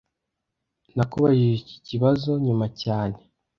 [0.95, 3.17] Nakubajije iki kibazo nyuma cyane